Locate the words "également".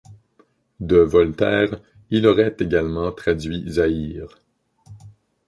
2.57-3.11